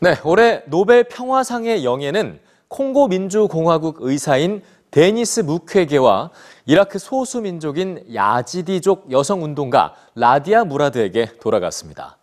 네, 0.00 0.14
올해 0.22 0.62
노벨 0.66 1.02
평화상의 1.02 1.84
영예는 1.84 2.38
콩고 2.68 3.08
민주공화국 3.08 3.96
의사인 4.00 4.62
데니스 4.92 5.40
무퀘게와 5.40 6.30
이라크 6.66 7.00
소수 7.00 7.40
민족인 7.40 8.04
야지디족 8.14 9.10
여성 9.10 9.42
운동가 9.42 9.96
라디아 10.14 10.64
무라드에게 10.64 11.38
돌아갔습니다. 11.40 12.16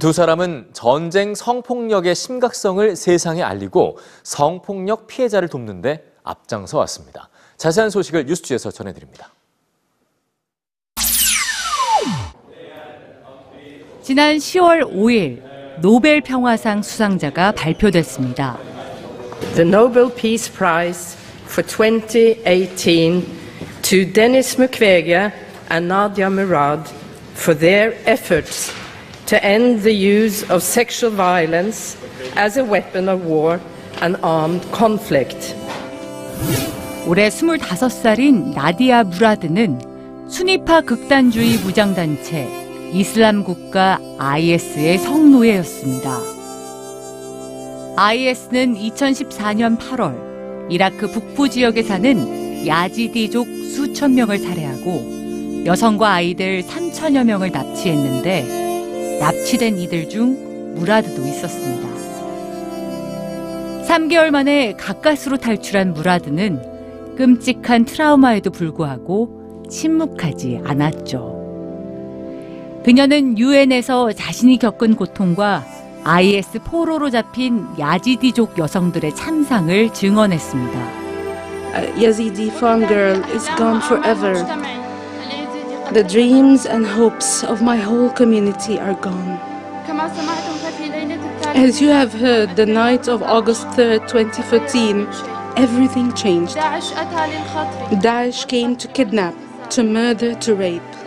두 0.00 0.12
사람은 0.12 0.70
전쟁 0.72 1.34
성폭력의 1.34 2.14
심각성을 2.14 2.96
세상에 2.96 3.42
알리고 3.42 3.98
성폭력 4.22 5.06
피해자를 5.06 5.48
돕는데 5.48 6.10
앞장서 6.22 6.78
왔습니다. 6.78 7.28
자세한 7.58 7.90
소식을 7.90 8.24
뉴스지에서 8.24 8.70
전해드립니다. 8.70 9.32
지난 14.02 14.38
10월 14.38 14.90
5일 14.90 15.47
노벨 15.80 16.20
평화상 16.20 16.82
수상자가 16.82 17.52
발표됐습니다. 17.52 18.58
the 19.54 19.64
Nobel 19.64 20.10
Peace 20.10 20.48
Prize 20.48 21.16
for 21.46 21.62
2018 21.62 23.24
to 23.82 24.04
Denis 24.04 24.56
Mukwege 24.56 25.32
and 25.70 25.88
Nadia 25.88 26.28
Murad 26.28 26.88
for 27.34 27.54
their 27.54 27.94
efforts 28.06 28.72
to 29.26 29.42
end 29.44 29.82
the 29.82 29.94
use 29.94 30.42
of 30.50 30.62
sexual 30.62 31.12
violence 31.12 31.96
as 32.34 32.56
a 32.56 32.64
weapon 32.64 33.08
of 33.08 33.24
war 33.24 33.60
and 34.00 34.16
armed 34.22 34.66
conflict. 34.72 35.54
올해 37.06 37.28
25살인 37.28 38.54
나디아 38.54 39.04
무라드는 39.04 40.28
순위파 40.28 40.82
극단주의 40.82 41.56
무장단체 41.58 42.57
이슬람 42.92 43.44
국가 43.44 44.00
IS의 44.18 44.98
성노예였습니다. 44.98 46.10
IS는 47.96 48.74
2014년 48.76 49.78
8월 49.78 50.70
이라크 50.70 51.06
북부 51.08 51.50
지역에 51.50 51.82
사는 51.82 52.66
야지디족 52.66 53.46
수천 53.46 54.14
명을 54.14 54.38
살해하고 54.38 55.64
여성과 55.66 56.12
아이들 56.12 56.62
3천여 56.62 57.24
명을 57.24 57.50
납치했는데 57.50 59.18
납치된 59.20 59.78
이들 59.78 60.08
중 60.08 60.74
무라드도 60.76 61.26
있었습니다. 61.26 61.88
3개월 63.86 64.30
만에 64.30 64.74
가까스로 64.74 65.36
탈출한 65.36 65.92
무라드는 65.92 67.16
끔찍한 67.16 67.84
트라우마에도 67.84 68.50
불구하고 68.50 69.64
침묵하지 69.68 70.60
않았죠. 70.64 71.37
그녀는 72.84 73.38
유엔에서 73.38 74.12
자신이 74.12 74.58
겪은 74.58 74.96
고통과 74.96 75.64
IS 76.04 76.60
포로로 76.60 77.10
잡힌 77.10 77.66
야지디족 77.78 78.58
여성들의 78.58 79.14
참상을 79.14 79.92
증언했습니다. 79.92 81.08
Yazidi 82.00 82.48
farm 82.48 82.86
girl 82.86 83.22
is 83.34 83.46
gone 83.56 83.80
forever. 83.82 84.34
The 85.92 86.06
dreams 86.06 86.66
and 86.66 86.86
hopes 86.86 87.44
of 87.44 87.62
my 87.62 87.76
whole 87.76 88.10
community 88.14 88.78
are 88.78 88.98
gone. 89.00 89.38
As 91.54 91.82
you 91.82 91.90
have 91.90 92.12
heard, 92.12 92.56
the 92.56 92.66
night 92.66 93.08
of 93.08 93.22
August 93.22 93.66
3rd, 93.76 94.06
2014, 94.08 95.06
everything 95.56 96.12
changed. 96.14 96.56
Daesh 96.56 98.46
came 98.48 98.76
to 98.76 98.88
kidnap, 98.88 99.34
to 99.70 99.82
murder, 99.82 100.34
to 100.36 100.54
rape. 100.54 100.97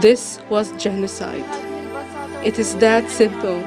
This 0.00 0.38
was 0.50 0.72
genocide. 0.76 1.48
It 2.44 2.60
is 2.60 2.76
that 2.78 3.10
simple. 3.10 3.64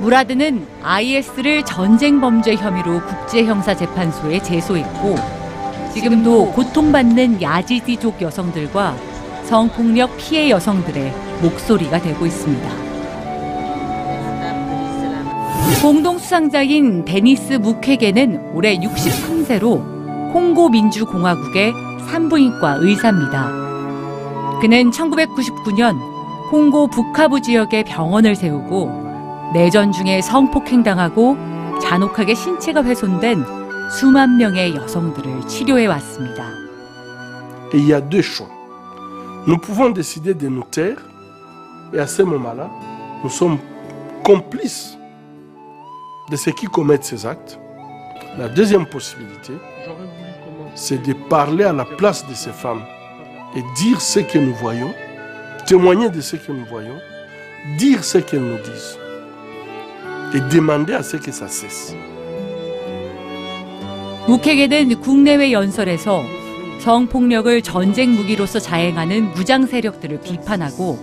무라드는 0.00 0.66
IS를 0.82 1.64
전쟁 1.64 2.20
범죄 2.20 2.54
혐의로 2.54 3.00
국제 3.00 3.44
형사 3.44 3.74
재판소에 3.74 4.40
제소했고 4.42 5.16
지금도 5.94 6.52
고통받는 6.52 7.40
야지디족 7.40 8.20
여성들과 8.20 8.94
성폭력 9.44 10.16
피해 10.18 10.50
여성들의 10.50 11.12
목소리가 11.40 12.00
되고 12.00 12.26
있습니다. 12.26 12.70
공동 15.80 16.18
수상자인 16.18 17.04
데니스 17.04 17.54
무케게는 17.54 18.52
올해 18.54 18.76
63세로 18.78 20.32
콩고 20.32 20.68
민주공화국의 20.68 21.72
산부인과 22.08 22.76
의사입니다. 22.80 23.61
그는 24.62 24.92
1999년 24.92 25.98
콩고 26.52 26.86
북하부 26.86 27.42
지역에 27.42 27.82
병원을 27.82 28.36
세우고 28.36 29.50
내전 29.54 29.90
중에 29.90 30.22
성폭행당하고 30.22 31.36
잔혹하게 31.80 32.36
신체가 32.36 32.84
훼손된 32.84 33.44
수만 33.90 34.36
명의 34.36 34.72
여성들을 34.76 35.48
치료해 35.48 35.86
왔습니다. 35.86 36.44
Et 37.74 37.78
il 37.78 37.88
y 37.88 37.92
a 37.92 38.00
deux 38.00 38.22
choix. 38.22 38.48
Nous 39.48 39.58
pouvons 39.58 39.90
décider 39.90 40.32
de 40.32 40.46
nous 40.46 40.62
taire, 40.70 41.02
et 41.92 41.98
à 41.98 42.06
ce 42.06 42.22
moment-là, 42.22 42.70
nous 43.24 43.30
sommes 43.30 43.58
complices 44.22 44.96
de 46.30 46.36
ceux 46.36 46.52
qui 46.52 46.66
commettent 46.66 47.02
ces 47.02 47.26
actes. 47.26 47.58
La 48.38 48.48
deuxième 48.48 48.86
possibilité, 48.86 49.54
c'est 50.76 51.02
de 51.02 51.14
parler 51.28 51.64
à 51.64 51.72
la 51.72 51.84
place 51.84 52.24
de 52.28 52.34
ces 52.34 52.52
femmes 52.52 52.82
et 53.54 53.62
dire 53.76 54.00
ce 54.00 54.20
que 54.20 54.38
nous 54.38 54.54
voyons, 54.54 54.94
témoigner 55.66 56.08
de 56.10 56.20
ce 56.20 56.36
que 56.36 56.52
nous 56.52 56.64
voyons, 56.64 56.98
dire 57.78 58.02
ce 58.02 58.18
qu'elles 58.18 58.40
nous 58.40 58.58
disent 58.58 58.98
et 60.34 60.40
demander 60.54 60.94
à 60.94 61.02
ce 61.02 61.16
que 61.16 61.30
ça 61.30 61.48
cesse. 61.48 61.94
무케게는 64.26 65.00
국내외 65.00 65.52
연설에서 65.52 66.22
성폭력을 66.80 67.62
전쟁 67.62 68.12
무기로서 68.12 68.60
자행하는 68.60 69.32
무장 69.32 69.66
세력들을 69.66 70.20
비판하고 70.20 70.98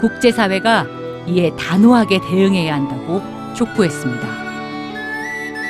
국제사회가 0.00 0.86
이에 1.28 1.52
단호하게 1.56 2.20
대응해야 2.28 2.74
한다고 2.74 3.22
촉구했습니다. 3.54 4.40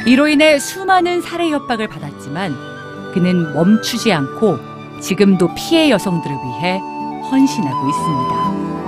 이로 0.06 0.28
인해 0.28 0.59
수많은 0.59 1.21
살해 1.21 1.50
협박을 1.50 1.88
받았지만 1.88 2.54
그는 3.12 3.53
멈추지 3.53 4.12
않고 4.12 4.69
지금도 5.00 5.54
피해 5.54 5.90
여성들을 5.90 6.36
위해 6.36 6.78
헌신하고 7.30 7.88
있습니다. 7.88 8.79